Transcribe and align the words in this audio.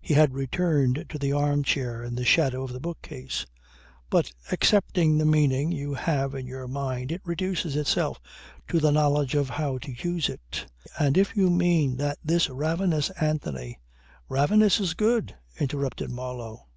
He 0.00 0.14
had 0.14 0.32
returned 0.32 1.06
to 1.08 1.18
the 1.18 1.32
arm 1.32 1.64
chair 1.64 2.04
in 2.04 2.14
the 2.14 2.24
shadow 2.24 2.62
of 2.62 2.72
the 2.72 2.78
bookcase. 2.78 3.46
"But 4.08 4.30
accepting 4.52 5.18
the 5.18 5.24
meaning 5.24 5.72
you 5.72 5.94
have 5.94 6.36
in 6.36 6.46
your 6.46 6.68
mind 6.68 7.10
it 7.10 7.20
reduces 7.24 7.74
itself 7.74 8.20
to 8.68 8.78
the 8.78 8.92
knowledge 8.92 9.34
of 9.34 9.48
how 9.50 9.78
to 9.78 9.90
use 9.90 10.28
it. 10.28 10.70
And 11.00 11.18
if 11.18 11.34
you 11.34 11.50
mean 11.50 11.96
that 11.96 12.18
this 12.22 12.48
ravenous 12.48 13.10
Anthony" 13.20 13.80
"Ravenous 14.28 14.78
is 14.78 14.94
good," 14.94 15.34
interrupted 15.58 16.12
Marlow. 16.12 16.68